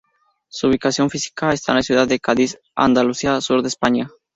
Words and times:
Su 0.49 0.67
ubicación 0.69 1.11
física 1.11 1.53
está 1.53 1.73
en 1.73 1.75
la 1.75 1.83
Ciudad 1.83 2.07
de 2.07 2.19
Cádiz, 2.19 2.59
Andalucía, 2.73 3.39
sur 3.39 3.61
de 3.61 3.67
España. 3.67 4.09